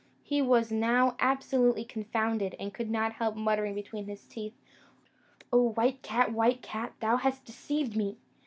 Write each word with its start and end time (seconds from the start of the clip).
He 0.23 0.41
was 0.41 0.71
now 0.71 1.15
absolutely 1.19 1.83
confounded, 1.85 2.55
and 2.59 2.73
could 2.73 2.89
not 2.89 3.13
help 3.13 3.35
muttering 3.35 3.75
between 3.75 4.07
his 4.07 4.23
teeth, 4.25 4.55
"O 5.53 5.69
white 5.73 6.01
cat, 6.01 6.31
white 6.31 6.63
cat, 6.63 6.93
thou 7.01 7.17
hast 7.17 7.45
deceived 7.45 7.95
me!" 7.95 8.17